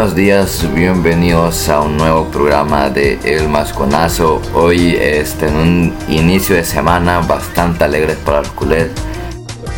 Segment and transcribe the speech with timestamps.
[0.00, 4.40] Buenos días, bienvenidos a un nuevo programa de El Masconazo.
[4.54, 8.88] Hoy este, en un inicio de semana bastante alegre para los culés.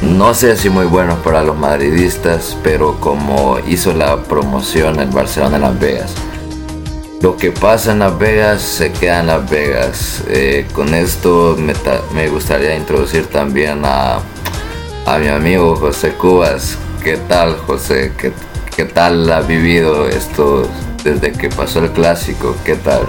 [0.01, 5.57] No sé si muy bueno para los madridistas, pero como hizo la promoción el Barcelona
[5.57, 6.15] en Las Vegas.
[7.21, 10.23] Lo que pasa en Las Vegas se queda en Las Vegas.
[10.29, 11.57] Eh, con esto
[12.15, 14.21] me, gustaría introducir también a,
[15.05, 16.79] a mi amigo José Cubas.
[17.03, 18.13] ¿Qué tal José?
[18.17, 18.31] ¿Qué,
[18.75, 20.67] ¿Qué tal ha vivido esto
[21.05, 22.57] desde que pasó el clásico?
[22.65, 23.07] ¿Qué tal?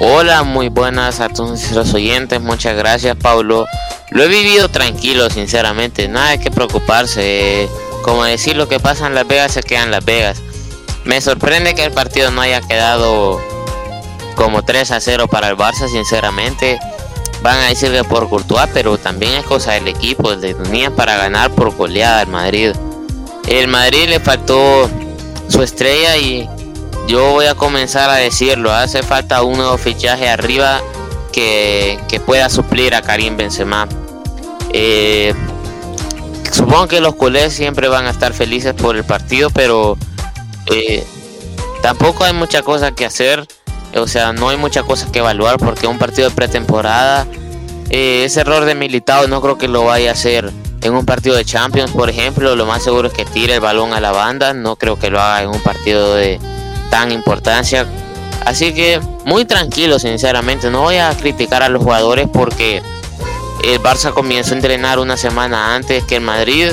[0.00, 2.40] Hola, muy buenas a todos los oyentes.
[2.40, 3.66] Muchas gracias, Pablo.
[4.10, 6.08] Lo he vivido tranquilo, sinceramente.
[6.08, 7.68] Nada hay que preocuparse.
[8.02, 10.42] Como decir lo que pasa en Las Vegas se queda en Las Vegas.
[11.04, 13.40] Me sorprende que el partido no haya quedado
[14.34, 16.78] como 3 a 0 para el Barça, sinceramente
[17.44, 21.18] van a decir que por Courtois, pero también es cosa del equipo, de tenía para
[21.18, 22.72] ganar por goleada al Madrid.
[23.46, 24.88] El Madrid le faltó
[25.48, 26.48] su estrella y
[27.06, 30.80] yo voy a comenzar a decirlo, hace falta un nuevo fichaje arriba
[31.32, 33.86] que, pueda suplir a Karim Benzema.
[34.72, 35.34] Eh,
[36.50, 39.98] supongo que los culés siempre van a estar felices por el partido, pero
[40.72, 41.04] eh,
[41.82, 43.46] tampoco hay mucha cosa que hacer
[43.96, 47.26] o sea, no hay mucha cosa que evaluar porque un partido de pretemporada,
[47.90, 50.52] eh, ese error de Militao no creo que lo vaya a hacer
[50.84, 52.54] en un partido de Champions, por ejemplo.
[52.56, 54.52] Lo más seguro es que tire el balón a la banda.
[54.52, 56.38] No creo que lo haga en un partido de
[56.90, 57.86] tan importancia.
[58.44, 60.70] Así que muy tranquilo, sinceramente.
[60.70, 62.82] No voy a criticar a los jugadores porque
[63.64, 66.68] el Barça comenzó a entrenar una semana antes que el Madrid.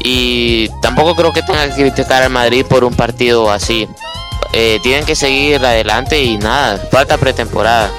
[0.00, 3.88] Y tampoco creo que tenga que criticar al Madrid por un partido así.
[4.52, 7.90] Eh, tienen que seguir adelante y nada, falta pretemporada.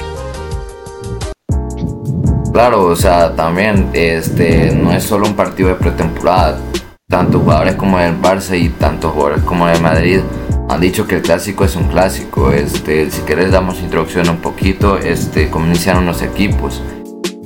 [2.51, 6.59] Claro, o sea, también este no es solo un partido de pretemporada.
[7.07, 10.21] Tanto jugadores como el Barça y tantos jugadores como el Madrid
[10.69, 12.51] han dicho que el clásico es un clásico.
[12.51, 16.81] Este, si quieres damos introducción un poquito, este, cómo iniciaron los equipos.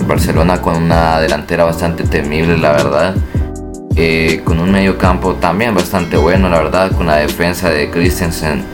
[0.08, 3.16] Barcelona con una delantera bastante temible, la verdad.
[3.96, 8.66] Eh, con un medio campo también bastante bueno, la verdad, con la defensa de Christensen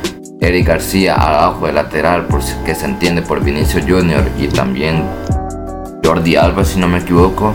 [0.42, 2.26] Eric García abajo de lateral,
[2.66, 5.04] que se entiende por Vinicio Junior y también
[6.04, 7.52] Jordi Alba, si no me equivoco.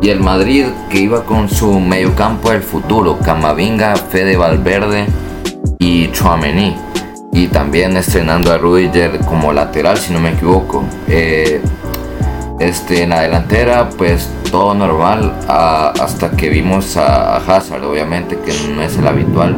[0.00, 5.06] Y el Madrid que iba con su mediocampo del futuro, Camavinga, Fede Valverde
[5.78, 6.76] y Chouameni.
[7.32, 10.84] Y también estrenando a Rudiger como lateral, si no me equivoco.
[11.08, 11.60] Eh,
[12.60, 18.82] este, en la delantera, pues todo normal hasta que vimos a Hazard, obviamente, que no
[18.82, 19.56] es el habitual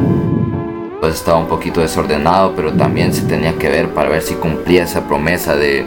[1.03, 4.85] pues estaba un poquito desordenado, pero también se tenía que ver para ver si cumplía
[4.85, 5.85] esa promesa de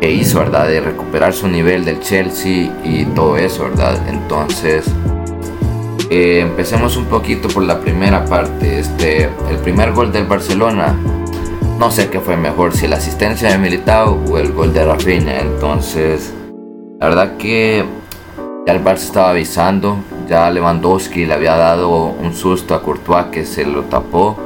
[0.00, 0.68] que hizo, ¿verdad?
[0.68, 3.98] De recuperar su nivel del Chelsea y todo eso, ¿verdad?
[4.08, 4.84] Entonces,
[6.10, 8.78] eh, empecemos un poquito por la primera parte.
[8.78, 10.94] Este, el primer gol del Barcelona,
[11.80, 15.40] no sé qué fue mejor, si la asistencia de Militao o el gol de Rafinha.
[15.40, 16.32] Entonces,
[17.00, 17.84] la verdad que
[18.66, 19.98] ya el Barça estaba avisando,
[20.28, 24.36] ya Lewandowski le había dado un susto a Courtois que se lo tapó.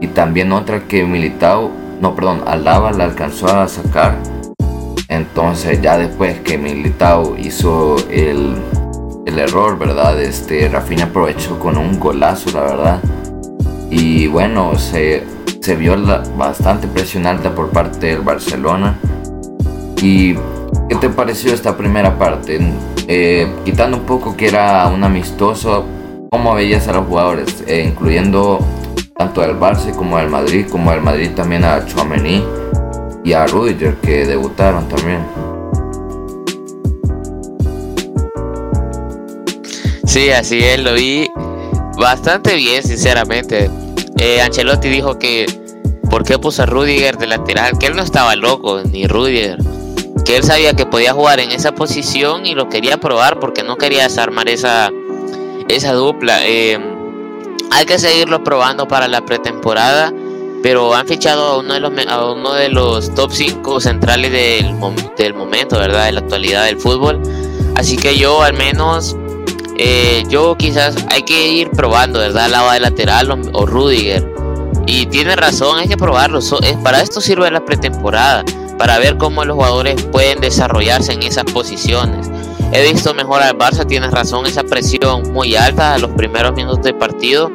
[0.00, 4.16] Y también otra que Militao, no perdón, Alaba la alcanzó a sacar.
[5.08, 8.56] Entonces ya después que Militao hizo el,
[9.26, 10.20] el error, ¿verdad?
[10.20, 13.00] Este, Rafinha aprovechó con un golazo, la verdad.
[13.90, 15.22] Y bueno, se,
[15.60, 15.96] se vio
[16.36, 18.96] bastante presión alta por parte del Barcelona.
[20.00, 20.34] ¿Y
[20.92, 22.60] qué te pareció esta primera parte?
[23.08, 25.86] Eh, quitando un poco que era un amistoso,
[26.30, 27.64] ¿cómo veías a los jugadores?
[27.66, 28.58] Eh, incluyendo
[29.16, 32.44] tanto al Barça como al Madrid, como al Madrid también a Chouameni
[33.24, 35.20] y a Rudiger que debutaron también.
[40.04, 41.30] Sí, así es, lo vi
[41.98, 43.70] bastante bien, sinceramente.
[44.18, 45.46] Eh, Ancelotti dijo que
[46.10, 47.78] ¿por qué puso a Rudiger de lateral?
[47.78, 49.58] Que él no estaba loco, ni Rudiger
[50.32, 53.76] que él sabía que podía jugar en esa posición y lo quería probar porque no
[53.76, 54.90] quería desarmar esa,
[55.68, 56.38] esa dupla.
[56.46, 56.80] Eh,
[57.70, 60.10] hay que seguirlo probando para la pretemporada,
[60.62, 64.74] pero han fichado a uno de los, a uno de los top 5 centrales del,
[65.18, 66.06] del momento, ¿verdad?
[66.06, 67.20] De la actualidad del fútbol.
[67.74, 69.14] Así que yo al menos,
[69.76, 72.48] eh, yo quizás hay que ir probando, ¿verdad?
[72.48, 74.26] Lava de lateral o, o Rudiger.
[74.86, 76.40] Y tiene razón, hay que probarlo.
[76.82, 78.42] para esto sirve la pretemporada
[78.82, 82.28] para ver cómo los jugadores pueden desarrollarse en esas posiciones.
[82.72, 86.82] He visto mejor al Barça, tienes razón, esa presión muy alta a los primeros minutos
[86.82, 87.48] del partido,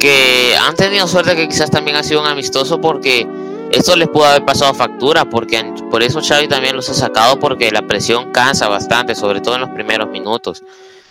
[0.00, 3.28] que han tenido suerte que quizás también ha sido un amistoso porque
[3.70, 7.70] esto les pudo haber pasado factura, porque por eso Xavi también los ha sacado porque
[7.70, 10.64] la presión cansa bastante, sobre todo en los primeros minutos.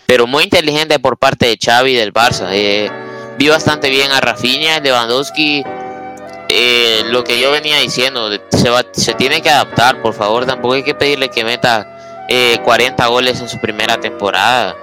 [0.04, 2.48] Pero muy inteligente por parte de Xavi del Barça.
[2.52, 2.90] Eh,
[3.38, 5.64] vi bastante bien a Rafinha, Lewandowski.
[6.56, 10.46] Eh, lo que yo venía diciendo, se, se tiene que adaptar, por favor.
[10.46, 11.90] Tampoco hay que pedirle que meta
[12.62, 14.76] 40 goles en su primera temporada.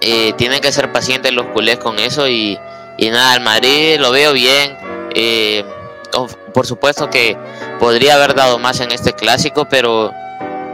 [0.00, 2.58] tienen que ser pacientes los culés con eso y,
[2.96, 4.74] y nada, el Madrid lo veo bien.
[6.54, 7.36] por supuesto que
[7.78, 10.10] podría haber dado más en este clásico, pero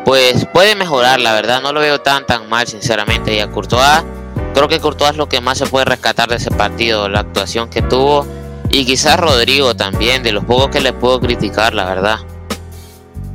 [0.05, 3.35] pues puede mejorar, la verdad, no lo veo tan tan mal, sinceramente.
[3.35, 4.05] Y a Courtois,
[4.55, 7.69] creo que Courtois es lo que más se puede rescatar de ese partido, la actuación
[7.69, 8.25] que tuvo.
[8.71, 12.19] Y quizás Rodrigo también, de los pocos que le puedo criticar, la verdad.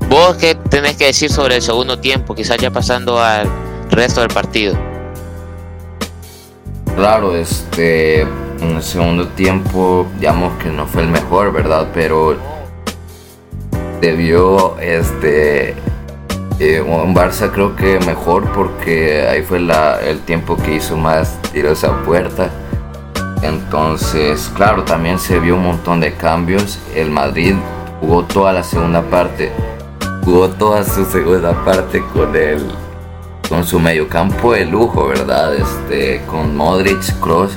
[0.09, 2.35] ¿Vos qué tenés que decir sobre el segundo tiempo?
[2.35, 3.47] Quizás ya pasando al
[3.89, 4.77] resto del partido.
[6.95, 11.88] Claro, este, en el segundo tiempo, digamos que no fue el mejor, ¿verdad?
[11.94, 12.38] Pero
[14.00, 15.75] debió este
[16.59, 21.41] eh, un Barça creo que mejor porque ahí fue la, el tiempo que hizo más
[21.51, 22.51] tiros a puerta.
[23.44, 26.80] Entonces, claro, también se vio un montón de cambios.
[26.95, 27.56] El Madrid
[28.00, 29.51] jugó toda la segunda parte,
[30.24, 32.66] jugó toda su segunda parte con el
[33.50, 35.54] con su mediocampo de lujo, ¿verdad?
[35.56, 37.51] Este, con Modric, Cross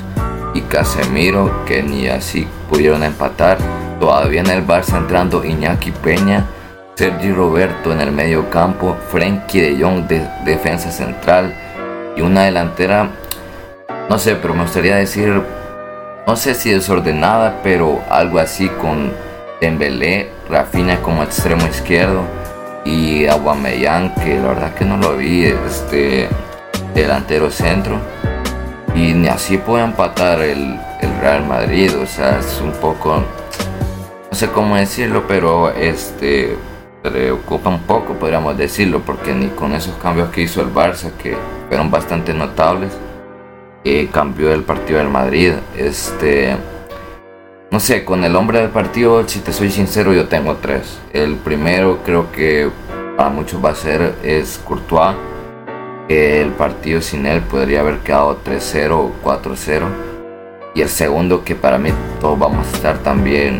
[0.53, 3.57] y Casemiro que ni así pudieron empatar.
[3.99, 6.45] Todavía en el Barça entrando Iñaki Peña,
[6.95, 11.55] Sergi Roberto en el medio campo, Frenkie de Jong de defensa central
[12.15, 13.09] y una delantera,
[14.09, 15.41] no sé, pero me gustaría decir,
[16.27, 19.13] no sé si desordenada, pero algo así con
[19.61, 22.23] Dembélé, Rafinha como extremo izquierdo
[22.83, 26.27] y Aguamellán, que la verdad que no lo vi, este
[26.93, 27.97] delantero centro.
[28.93, 33.23] Y ni así puede empatar el, el Real Madrid, o sea, es un poco
[34.29, 36.57] no sé cómo decirlo, pero este
[37.01, 41.37] preocupa un poco, podríamos decirlo, porque ni con esos cambios que hizo el Barça, que
[41.69, 42.91] fueron bastante notables,
[43.87, 45.53] eh, cambió el partido del Madrid.
[45.77, 46.57] Este,
[47.71, 50.99] no sé, con el hombre del partido, si te soy sincero, yo tengo tres.
[51.13, 52.69] El primero creo que
[53.15, 55.15] para muchos va a ser es Courtois.
[56.09, 59.85] El partido sin él podría haber quedado 3-0 o 4-0.
[60.75, 61.89] Y el segundo que para mí
[62.19, 63.59] todos vamos a estar también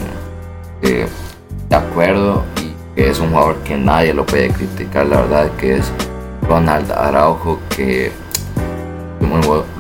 [0.82, 5.78] de acuerdo y que es un jugador que nadie lo puede criticar, la verdad que
[5.78, 5.92] es
[6.48, 8.12] Ronald Araujo que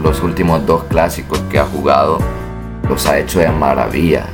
[0.01, 2.19] los últimos dos clásicos que ha jugado
[2.88, 4.25] los ha hecho de maravilla.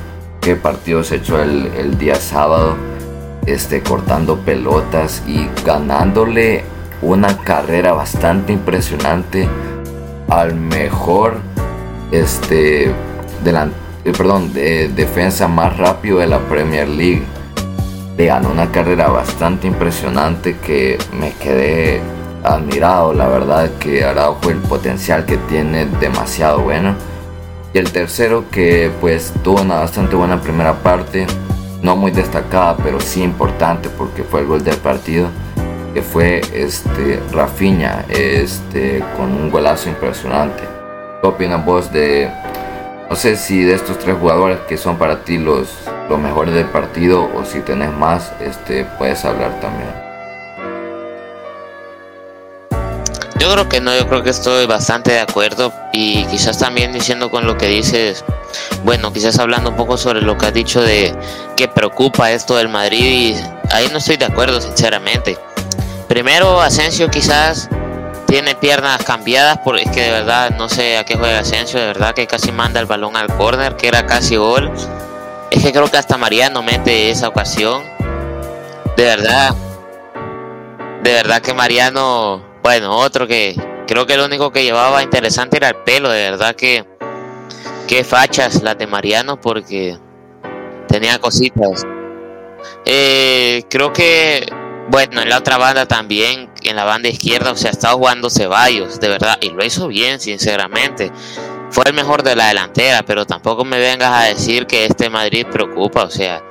[0.41, 2.75] Qué partidos hecho el, el día sábado,
[3.45, 6.63] este, cortando pelotas y ganándole
[7.01, 9.47] una carrera bastante impresionante
[10.29, 11.37] al mejor
[12.11, 12.85] este,
[14.05, 17.23] eh, perdón, de defensa más rápido de la Premier League.
[18.17, 22.01] Le ganó una carrera bastante impresionante que me quedé
[22.43, 23.13] admirado.
[23.13, 26.95] La verdad que Araujo el potencial que tiene demasiado bueno.
[27.73, 31.25] Y el tercero que pues tuvo una bastante buena primera parte,
[31.81, 35.29] no muy destacada, pero sí importante porque fue el gol del partido,
[35.93, 40.63] que fue este Rafinha, este con un golazo impresionante.
[41.21, 42.29] ¿Qué opinas vos de
[43.09, 45.69] no sé si de estos tres jugadores que son para ti los,
[46.09, 50.12] los mejores del partido o si tenés más, este, puedes hablar también.
[53.53, 57.45] Creo que no, yo creo que estoy bastante de acuerdo y quizás también diciendo con
[57.45, 58.25] lo que dices,
[58.83, 61.15] bueno, quizás hablando un poco sobre lo que has dicho de
[61.55, 63.35] que preocupa esto del Madrid y
[63.71, 65.37] ahí no estoy de acuerdo sinceramente.
[66.07, 67.69] Primero, Asensio quizás
[68.25, 71.85] tiene piernas cambiadas, porque es que de verdad no sé a qué juega Asensio, de
[71.85, 74.71] verdad que casi manda el balón al córner, que era casi gol.
[75.51, 77.83] Es que creo que hasta Mariano mete esa ocasión.
[78.97, 79.53] De verdad,
[81.03, 83.55] de verdad que Mariano, bueno, otro que
[83.85, 86.85] creo que lo único que llevaba interesante era el pelo, de verdad que
[87.87, 89.97] qué fachas las de Mariano porque
[90.87, 91.85] tenía cositas.
[92.85, 94.45] Eh, creo que
[94.89, 98.99] bueno, en la otra banda también, en la banda izquierda, o sea, estaba jugando Ceballos,
[98.99, 101.11] de verdad, y lo hizo bien, sinceramente.
[101.69, 105.47] Fue el mejor de la delantera, pero tampoco me vengas a decir que este Madrid
[105.51, 106.43] preocupa, o sea,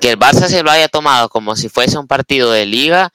[0.00, 3.12] que el Barça se lo haya tomado como si fuese un partido de liga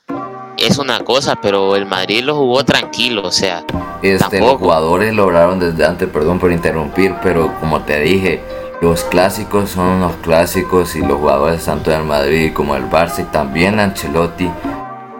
[0.57, 3.63] es una cosa, pero el Madrid lo jugó tranquilo, o sea,
[4.01, 8.41] este, los jugadores lograron desde antes, perdón por interrumpir, pero como te dije,
[8.81, 13.23] los clásicos son los clásicos y los jugadores tanto del Madrid como del Barça y
[13.23, 14.49] también Ancelotti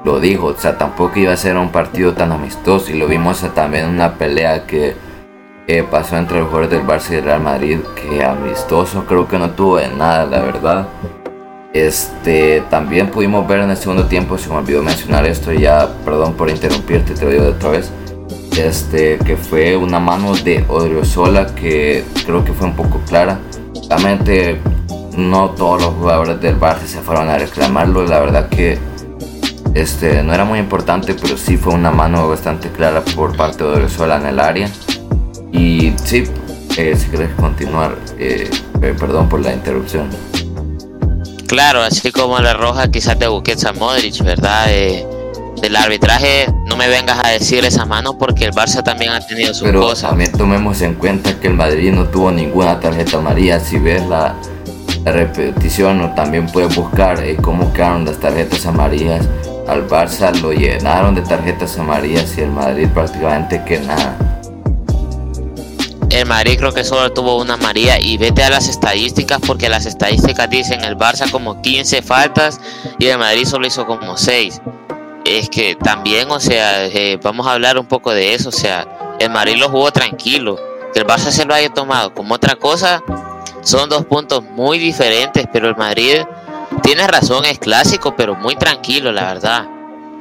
[0.03, 3.41] lo dijo, o sea, tampoco iba a ser un partido tan amistoso y lo vimos
[3.55, 4.95] también en una pelea que
[5.89, 9.51] pasó entre los jugadores del Barça y del Real Madrid, que amistoso creo que no
[9.51, 10.87] tuvo de nada, la verdad.
[11.75, 16.33] Este, también pudimos ver en el segundo tiempo, se me olvidó mencionar esto, ya, perdón
[16.33, 17.91] por interrumpirte, te lo digo de otra vez
[18.57, 23.39] este, que fue una mano de Odriozola que creo que fue un poco clara.
[23.89, 24.59] Realmente
[25.17, 28.77] no todos los jugadores del Barça se fueron a reclamarlo, la verdad que
[29.73, 33.71] este, no era muy importante, pero sí fue una mano bastante clara por parte de
[33.71, 34.69] Odriozola en el área.
[35.51, 36.23] Y sí,
[36.77, 38.49] eh, si quieres continuar, eh,
[38.81, 40.09] eh, perdón por la interrupción.
[41.55, 44.67] Claro, así como la roja quizás de Busquets a Modric, ¿verdad?
[44.67, 49.53] del arbitraje, no me vengas a decir esa mano porque el Barça también ha tenido
[49.53, 50.09] sus Pero cosas.
[50.09, 53.61] También tomemos en cuenta que el Madrid no tuvo ninguna tarjeta amarilla.
[53.61, 54.35] Si ves la,
[55.05, 59.25] repetición, o también puedes buscar cómo quedaron las tarjetas amarillas.
[59.65, 64.17] Al Barça lo llenaron de tarjetas amarillas y el Madrid prácticamente que nada.
[66.15, 69.85] El Madrid creo que solo tuvo una amarilla y vete a las estadísticas porque las
[69.85, 72.61] estadísticas dicen el Barça como 15 faltas
[72.97, 74.61] y el Madrid solo hizo como 6.
[75.25, 78.87] Es que también, o sea, eh, vamos a hablar un poco de eso, o sea,
[79.19, 80.57] el Madrid lo jugó tranquilo.
[80.93, 83.03] Que el Barça se lo haya tomado como otra cosa,
[83.61, 86.21] son dos puntos muy diferentes, pero el Madrid
[86.81, 89.74] tiene razón, es clásico, pero muy tranquilo, la verdad.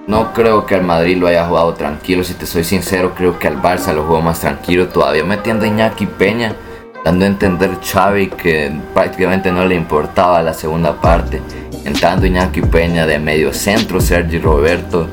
[0.07, 3.49] No creo que el Madrid lo haya jugado tranquilo, si te soy sincero, creo que
[3.49, 6.55] al Barça lo jugó más tranquilo, todavía metiendo a Iñaki Peña,
[7.03, 11.41] dando a entender Xavi que prácticamente no le importaba la segunda parte,
[11.87, 15.09] entrando Iñaki Peña de medio centro, Sergi Roberto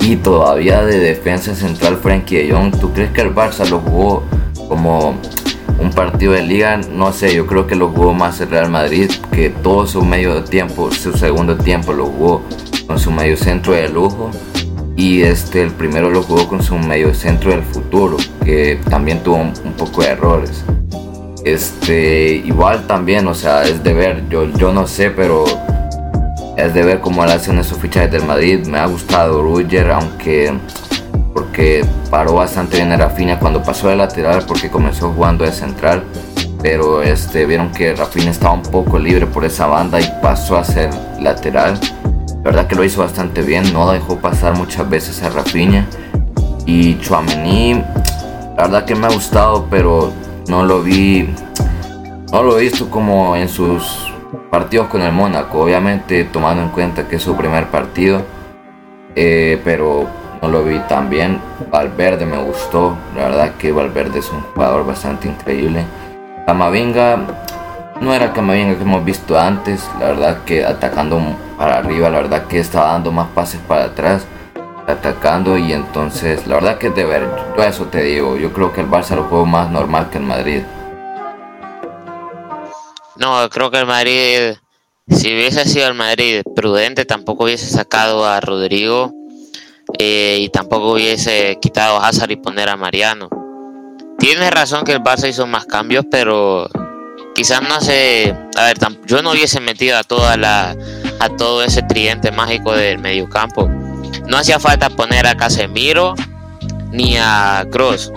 [0.00, 2.78] y todavía de defensa central Frankie de Jong.
[2.78, 4.22] ¿Tú crees que el Barça lo jugó
[4.68, 5.16] como
[5.80, 6.76] un partido de liga?
[6.76, 10.44] No sé, yo creo que lo jugó más el Real Madrid, que todo su medio
[10.44, 12.42] tiempo, su segundo tiempo lo jugó
[12.86, 14.30] con su medio centro de lujo.
[14.96, 19.36] Y este el primero lo jugó con su medio centro del futuro que también tuvo
[19.36, 20.64] un, poco de errores.
[21.44, 25.44] Este igual también o sea es de ver yo yo no sé pero
[26.56, 28.66] es de ver cómo le hacen esos fichajes del Madrid.
[28.66, 30.54] Me ha gustado Ruger aunque
[31.34, 36.04] porque paró bastante bien a Rafinha cuando pasó de lateral porque comenzó jugando de central.
[36.62, 40.64] Pero este vieron que Rafinha estaba un poco libre por esa banda y pasó a
[40.64, 40.88] ser
[41.20, 41.78] lateral
[42.46, 45.84] la verdad que lo hizo bastante bien, no dejó pasar muchas veces a Rafinha.
[46.64, 50.12] Y Chouameni, la verdad que me ha gustado, pero
[50.46, 51.28] no lo vi,
[52.30, 54.12] no lo he visto como en sus
[54.48, 58.22] partidos con el Mónaco, obviamente tomando en cuenta que es su primer partido,
[59.16, 60.06] eh, pero
[60.40, 61.40] no lo vi tan bien.
[61.72, 65.84] Valverde me gustó, la verdad que Valverde es un jugador bastante increíble.
[66.46, 67.26] Camavinga
[68.00, 71.20] no era Camavinga que hemos visto antes, la verdad que atacando
[71.56, 74.26] para arriba, la verdad que estaba dando más pases para atrás,
[74.86, 78.82] atacando y entonces, la verdad que de ver, yo eso te digo, yo creo que
[78.82, 80.62] el Barça lo jugó más normal que el Madrid.
[83.16, 84.56] No, creo que el Madrid,
[85.08, 89.10] si hubiese sido el Madrid prudente, tampoco hubiese sacado a Rodrigo
[89.98, 93.30] eh, y tampoco hubiese quitado a Hazard y poner a Mariano.
[94.18, 96.68] Tienes razón que el Barça hizo más cambios, pero
[97.36, 100.74] quizás no se, a ver, yo no hubiese metido a toda la,
[101.20, 103.68] a todo ese tridente mágico del mediocampo.
[104.26, 106.14] No hacía falta poner a Casemiro
[106.90, 108.10] ni a Cross.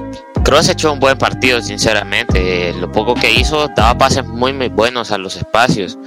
[0.45, 2.73] Cross echó un buen partido, sinceramente.
[2.79, 5.97] Lo poco que hizo daba pases muy, muy buenos a los espacios.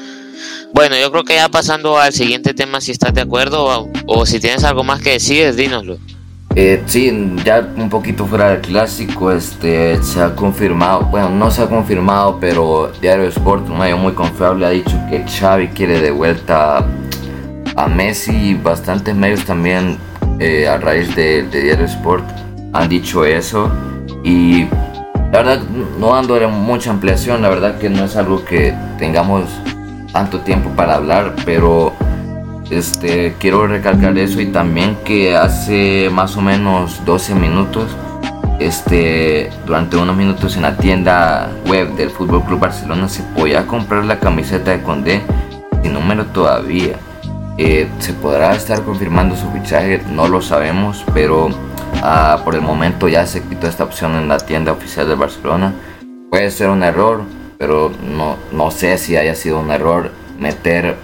[0.73, 4.27] Bueno, yo creo que ya pasando al siguiente tema, si estás de acuerdo o, o
[4.27, 5.99] si tienes algo más que decir, dínoslo.
[6.55, 11.63] Eh, sí, ya un poquito fuera del clásico, este, se ha confirmado, bueno, no se
[11.63, 16.11] ha confirmado, pero Diario Sport, un medio muy confiable, ha dicho que Xavi quiere de
[16.11, 16.85] vuelta
[17.75, 19.97] a Messi y bastantes medios también
[20.41, 22.25] eh, a raíz de, Diario Sport
[22.75, 23.71] han dicho eso.
[24.23, 24.65] Y
[25.33, 25.63] la verdad
[25.99, 29.49] no dando mucha ampliación, la verdad que no es algo que tengamos
[30.13, 31.95] tanto tiempo para hablar, pero
[32.73, 37.95] este, quiero recalcar eso y también que hace más o menos 12 minutos,
[38.59, 44.05] este, durante unos minutos en la tienda web del Fútbol Club Barcelona se podía comprar
[44.05, 45.23] la camiseta de Condé
[45.83, 46.97] sin número todavía.
[47.59, 51.51] Eh, se podrá estar confirmando su fichaje, no lo sabemos, pero
[52.03, 55.75] ah, por el momento ya se quitó esta opción en la tienda oficial de Barcelona.
[56.31, 57.23] Puede ser un error,
[57.59, 60.97] pero no, no sé si haya sido un error meter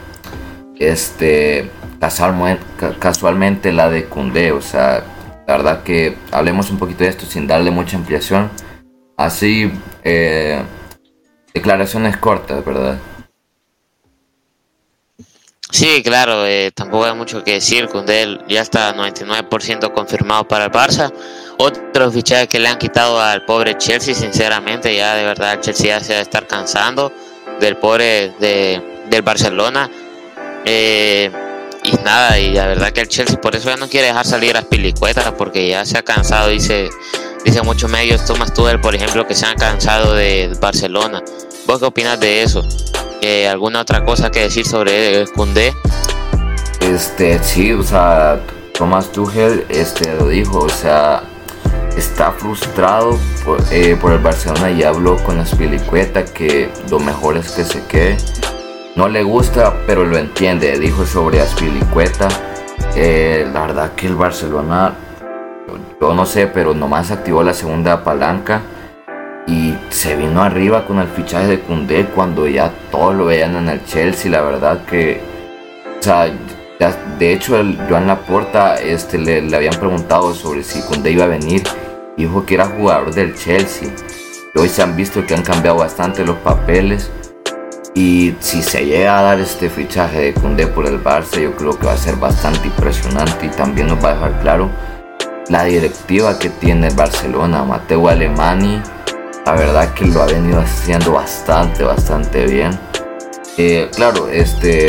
[0.78, 1.70] este,
[2.99, 5.02] casualmente la de Cundé, o sea,
[5.47, 8.50] la verdad que hablemos un poquito de esto sin darle mucha ampliación.
[9.16, 9.73] Así,
[10.04, 10.62] eh,
[11.52, 12.99] declaraciones cortas, ¿verdad?
[15.70, 17.88] Sí, claro, eh, tampoco hay mucho que decir.
[17.88, 21.12] Cundé ya está 99% confirmado para el Barça.
[21.58, 25.99] Otros fichajes que le han quitado al pobre Chelsea, sinceramente, ya de verdad el Chelsea
[25.99, 27.12] ya se va a estar cansando
[27.61, 29.90] del pobre de, del Barcelona.
[30.64, 31.30] Eh,
[31.84, 34.56] y nada, y la verdad que el Chelsea por eso ya no quiere dejar salir
[34.56, 36.90] a Pilicueta porque ya se ha cansado, dice,
[37.44, 41.22] Dicen muchos medios, Thomas Tuchel, por ejemplo, que se han cansado de Barcelona.
[41.66, 42.62] ¿Vos qué opinas de eso?
[43.20, 45.72] Eh, ¿Alguna otra cosa que decir sobre Koundé?
[46.80, 48.40] Este, sí, o sea,
[48.74, 51.22] Thomas Tuchel este, lo dijo, o sea,
[51.96, 57.64] está frustrado por, eh, el Barcelona y habló con Spilicueta que lo mejor es que
[57.64, 58.16] se quede.
[58.98, 62.26] No le gusta, pero lo entiende, dijo sobre Aspilicueta.
[62.96, 64.92] Eh, la verdad que el Barcelona,
[66.00, 68.60] yo no sé, pero nomás activó la segunda palanca
[69.46, 73.68] y se vino arriba con el fichaje de Cundé cuando ya todos lo veían en
[73.68, 74.32] el Chelsea.
[74.32, 75.20] La verdad que,
[76.00, 76.28] o sea,
[77.20, 81.62] de hecho, el Joan Laporta este, le, habían preguntado sobre si Cundé iba a venir
[82.16, 83.90] dijo que era jugador del Chelsea.
[84.56, 87.12] hoy se han visto que han cambiado bastante los papeles.
[87.95, 91.78] Y si se llega a dar este fichaje de Cundé por el Barça, yo creo
[91.78, 94.71] que va a ser bastante impresionante y también nos va a dejar claro
[95.49, 97.64] la directiva que tiene el Barcelona.
[97.64, 98.80] Mateo Alemani,
[99.45, 102.78] la verdad que lo ha venido haciendo bastante, bastante bien.
[103.57, 104.87] Eh, claro, este,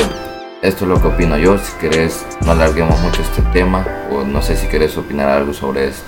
[0.62, 1.58] esto es lo que opino yo.
[1.58, 5.88] Si querés, no alarguemos mucho este tema, o no sé si querés opinar algo sobre
[5.88, 6.08] esto.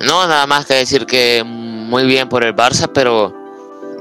[0.00, 3.39] No, nada más que decir que muy bien por el Barça, pero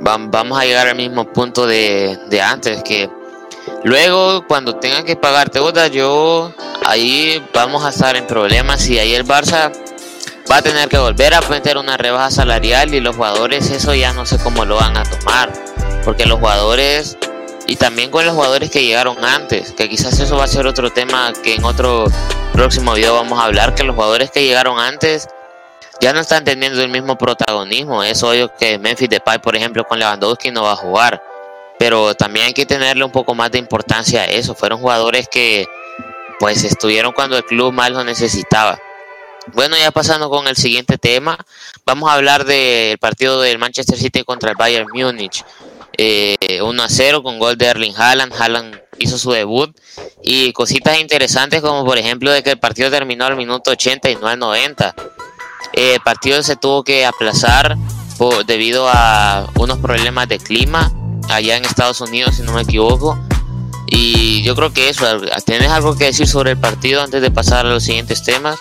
[0.01, 3.10] vamos a llegar al mismo punto de, antes, que
[3.84, 6.53] luego cuando tengan que pagar deuda, yo
[6.86, 9.72] ahí vamos a estar en problemas y ahí el Barça
[10.51, 14.13] va a tener que volver a meter una rebaja salarial y los jugadores eso ya
[14.13, 15.51] no sé cómo lo van a tomar,
[16.03, 17.18] porque los jugadores
[17.68, 20.91] y también con los jugadores que llegaron antes, que quizás eso va a ser otro
[20.91, 22.06] tema que en otro
[22.51, 25.27] próximo video vamos a hablar, que los jugadores que llegaron antes
[26.00, 28.03] ya no están teniendo el mismo protagonismo.
[28.03, 31.22] Es obvio que Memphis Depay, por ejemplo, con Lewandowski no va a jugar.
[31.77, 34.56] Pero también hay que tenerle un poco más de importancia a eso.
[34.56, 35.66] Fueron jugadores que
[36.40, 38.79] pues estuvieron cuando el club más lo necesitaba.
[39.53, 41.38] Bueno, ya pasando con el siguiente tema,
[41.85, 45.44] vamos a hablar del partido del Manchester City contra el Bayern Múnich.
[45.98, 48.33] 1 eh, a 0 con gol de Erling Haaland.
[48.33, 49.75] Haaland hizo su debut
[50.24, 54.16] y cositas interesantes como por ejemplo de que el partido terminó al minuto 80 y
[54.16, 54.96] no al 90.
[55.74, 57.77] Eh, el partido se tuvo que aplazar
[58.45, 60.91] debido a unos problemas de clima
[61.29, 63.17] allá en Estados Unidos, si no me equivoco.
[63.87, 65.05] Y yo creo que eso,
[65.45, 68.59] ¿tienes algo que decir sobre el partido antes de pasar a los siguientes temas?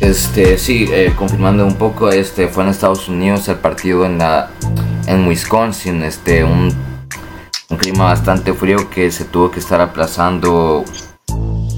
[0.00, 4.50] Este, sí, eh, confirmando un poco, este fue en Estados Unidos el partido en la
[5.06, 6.74] en Wisconsin, este un,
[7.70, 10.84] un clima bastante frío que se tuvo que estar aplazando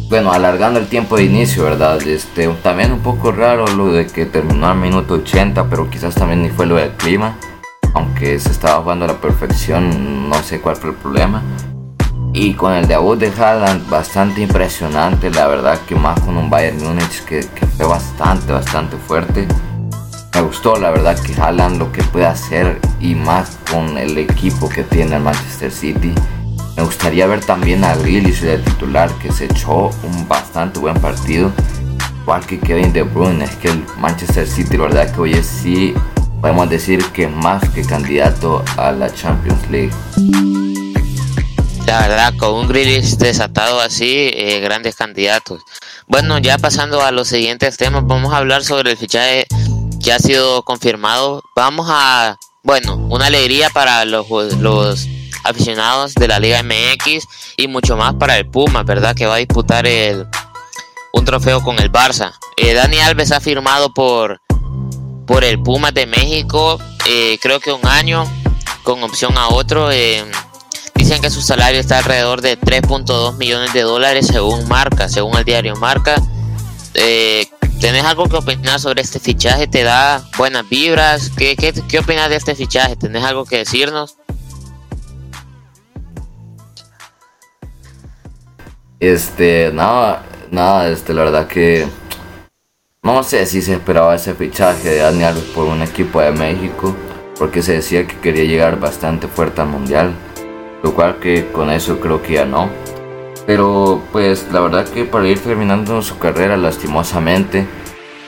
[0.09, 2.01] bueno, alargando el tiempo de inicio, ¿verdad?
[2.07, 6.43] Este, también un poco raro lo de que terminó al minuto 80, pero quizás también
[6.43, 7.37] ni fue lo del clima,
[7.93, 11.43] aunque se estaba jugando a la perfección, no sé cuál fue el problema.
[12.33, 16.83] Y con el debut de Haaland, bastante impresionante, la verdad que más con un Bayern
[16.83, 19.47] Múnich que, que fue bastante, bastante fuerte.
[20.35, 24.69] Me gustó la verdad que Haaland lo que puede hacer y más con el equipo
[24.69, 26.15] que tiene el Manchester City
[26.79, 31.53] me gustaría ver también a Grealish de titular que se echó un bastante buen partido.
[32.23, 35.45] Igual que Kevin De Bruyne, es que el Manchester City, la verdad que hoy es
[35.45, 35.93] sí,
[36.41, 39.91] podemos decir que más que candidato a la Champions League.
[41.85, 45.63] La verdad, con un Grealish desatado así, eh, grandes candidatos.
[46.07, 49.49] Bueno, ya pasando a los siguientes temas, vamos a hablar sobre el fichaje
[50.01, 51.43] que ha sido confirmado.
[51.57, 54.29] Vamos a, bueno, una alegría para los,
[54.61, 55.09] los
[55.45, 59.15] aficionados de la Liga MX y mucho más para el Puma, ¿verdad?
[59.15, 60.27] Que va a disputar el,
[61.13, 62.33] un trofeo con el Barça.
[62.57, 64.41] Eh, Dani Alves ha firmado por,
[65.27, 68.25] por el Puma de México, eh, creo que un año
[68.83, 69.91] con opción a otro.
[69.91, 70.25] Eh,
[70.95, 75.45] dicen que su salario está alrededor de 3.2 millones de dólares según Marca, según el
[75.45, 76.17] diario Marca.
[77.81, 79.69] ¿Tenés algo que opinar sobre este fichaje?
[79.69, 81.31] ¿Te da buenas vibras?
[81.37, 82.97] ¿Qué, qué, qué opinas de este fichaje?
[82.97, 84.18] ¿Tenés algo que decirnos?
[89.01, 91.87] Este, nada, nada, este, la verdad que
[93.01, 96.97] no sé si se esperaba ese fichaje de Dani Alves por un equipo de México,
[97.39, 100.13] porque se decía que quería llegar bastante fuerte al mundial,
[100.83, 102.71] lo cual que con eso creo que ya no.
[103.47, 107.69] Pero pues la verdad que para ir terminando su carrera lastimosamente,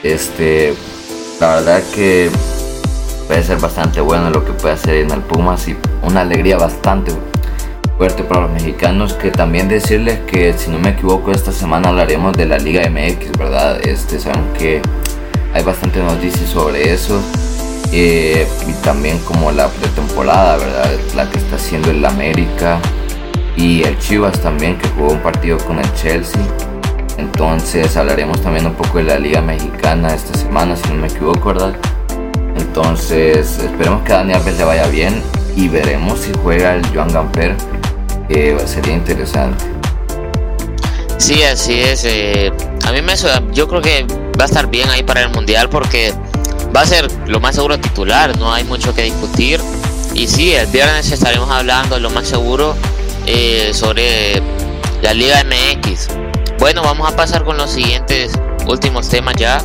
[0.03, 0.73] este,
[1.41, 2.31] la verdad que
[3.27, 7.11] puede ser bastante bueno lo que puede hacer en el Pumas y una alegría bastante
[7.97, 9.13] fuerte para los mexicanos.
[9.13, 13.37] Que también decirles que, si no me equivoco, esta semana hablaremos de la Liga MX,
[13.37, 13.85] ¿verdad?
[13.85, 14.81] Este, saben que
[15.53, 17.21] hay bastante noticias sobre eso.
[17.93, 20.91] Eh, y también como la pretemporada, ¿verdad?
[21.15, 22.79] La que está haciendo el América
[23.57, 26.41] y el Chivas también, que jugó un partido con el Chelsea.
[27.17, 31.49] Entonces hablaremos también un poco de la Liga Mexicana esta semana, si no me equivoco,
[31.49, 31.75] ¿verdad?
[32.55, 35.21] Entonces esperemos que a Daniel Alves le vaya bien
[35.55, 37.55] y veremos si juega el Joan Gamper,
[38.65, 39.65] sería interesante.
[41.17, 42.03] Sí, así es.
[42.05, 42.51] Eh,
[42.85, 43.13] a mí me
[43.53, 44.05] yo creo que
[44.39, 46.13] va a estar bien ahí para el mundial porque
[46.75, 49.59] va a ser lo más seguro titular, no hay mucho que discutir.
[50.13, 52.75] Y sí, el viernes estaremos hablando lo más seguro
[53.25, 54.41] eh, sobre
[55.01, 56.07] la Liga MX.
[56.59, 58.33] Bueno, vamos a pasar con los siguientes
[58.67, 59.63] últimos temas ya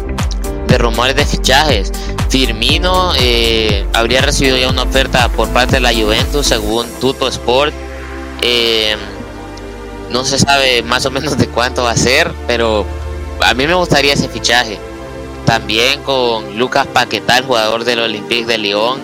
[0.66, 1.92] de rumores de fichajes.
[2.28, 7.85] Firmino eh, habría recibido ya una oferta por parte de la Juventus según Tuto Sport.
[8.42, 8.96] Eh,
[10.10, 12.86] no se sabe más o menos de cuánto va a ser, pero
[13.42, 14.78] a mí me gustaría ese fichaje.
[15.44, 19.00] También con Lucas Paquetá, jugador del Olympique de Lyon.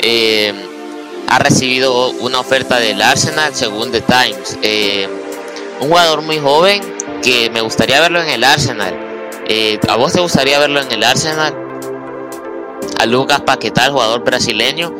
[0.00, 0.52] Eh,
[1.28, 4.58] ha recibido una oferta del Arsenal según The Times.
[5.80, 6.80] un jugador muy joven
[7.22, 8.94] que me gustaría verlo en el Arsenal.
[9.46, 11.54] Eh, ¿A vos te gustaría verlo en el Arsenal?
[12.98, 14.94] A Lucas Paquetá, jugador brasileño.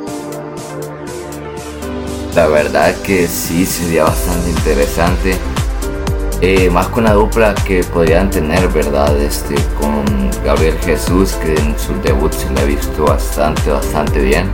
[2.34, 5.36] La verdad que sí, sería bastante interesante.
[6.40, 9.16] Eh, más con la dupla que podrían tener, ¿verdad?
[9.20, 10.04] Este, con
[10.44, 14.50] Gabriel Jesús, que en su debut se le ha visto bastante, bastante bien.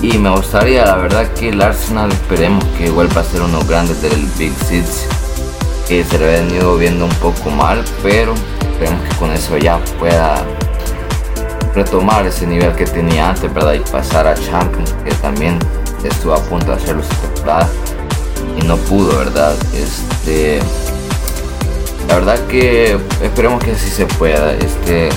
[0.00, 4.00] Y me gustaría, la verdad, que el Arsenal esperemos que vuelva a ser uno grandes
[4.00, 5.06] del Big Six
[5.86, 9.78] que se le ha venido viendo un poco mal, pero esperemos que con eso ya
[9.98, 10.42] pueda
[11.74, 13.74] retomar ese nivel que tenía antes, ¿verdad?
[13.74, 15.58] Y pasar a Champions, que también
[16.04, 17.68] estuvo a punto de hacerlo temporada
[18.60, 19.54] y no pudo, ¿verdad?
[19.74, 20.60] Este,
[22.08, 24.54] la verdad que esperemos que así se pueda.
[24.54, 25.10] Este,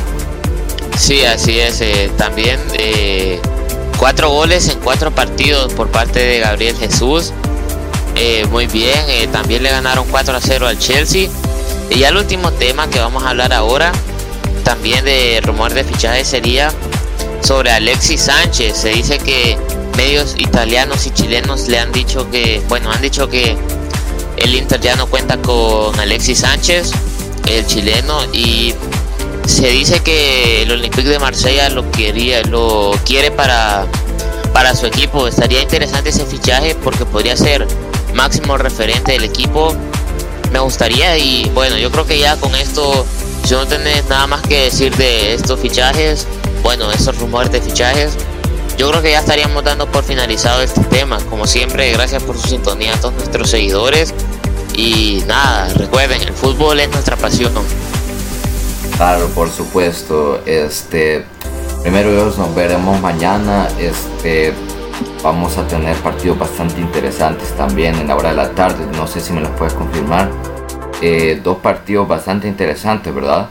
[0.98, 1.82] sí, así es.
[1.82, 3.40] Eh, también eh,
[3.98, 7.34] cuatro goles en cuatro partidos por parte de Gabriel Jesús.
[8.16, 11.30] Eh, muy bien, eh, también le ganaron 4 a 0 al Chelsea.
[11.90, 13.92] Y ya el último tema que vamos a hablar ahora,
[14.64, 16.72] también de rumor de fichaje, sería
[17.42, 18.78] sobre Alexis Sánchez.
[18.78, 19.58] Se dice que
[19.98, 23.58] medios italianos y chilenos le han dicho que, bueno, han dicho que
[24.38, 26.92] el Inter ya no cuenta con Alexis Sánchez,
[27.48, 28.74] el chileno, y
[29.46, 33.86] se dice que el Olympique de Marsella lo quería, lo quiere para,
[34.54, 35.28] para su equipo.
[35.28, 37.68] Estaría interesante ese fichaje porque podría ser
[38.14, 39.76] máximo referente del equipo.
[40.52, 43.06] Me gustaría y bueno, yo creo que ya con esto,
[43.44, 46.28] si no tenés nada más que decir de estos fichajes,
[46.64, 48.14] bueno, esos rumores de fichajes,
[48.82, 51.20] yo creo que ya estaríamos dando por finalizado este tema.
[51.30, 54.12] Como siempre, gracias por su sintonía a todos nuestros seguidores.
[54.76, 57.54] Y nada, recuerden, el fútbol es nuestra pasión.
[58.98, 60.42] Claro, por supuesto.
[60.48, 61.24] Este,
[61.84, 63.70] primero nos veremos mañana.
[63.78, 64.52] Este,
[65.22, 68.84] vamos a tener partidos bastante interesantes también en la hora de la tarde.
[68.98, 70.32] No sé si me los puedes confirmar.
[71.04, 73.48] Eh, dos partidos bastante interesantes, ¿verdad?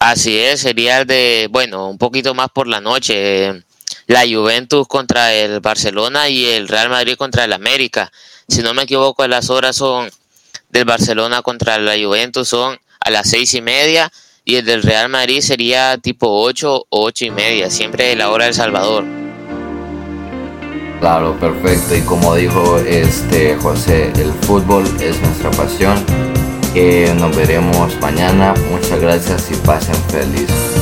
[0.00, 3.63] Así es, sería el de, bueno, un poquito más por la noche.
[4.06, 8.10] La Juventus contra el Barcelona y el Real Madrid contra el América.
[8.48, 10.10] Si no me equivoco, las horas son
[10.70, 14.10] del Barcelona contra la Juventus son a las seis y media
[14.44, 18.46] y el del Real Madrid sería tipo 8 o ocho y media, siempre la hora
[18.46, 19.04] del Salvador.
[21.00, 21.94] Claro, perfecto.
[21.94, 26.04] Y como dijo este José, el fútbol es nuestra pasión.
[27.18, 28.54] nos veremos mañana.
[28.70, 30.73] Muchas gracias y pasen feliz.